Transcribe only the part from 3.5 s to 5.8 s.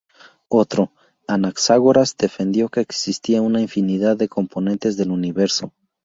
infinidad de componentes del universo.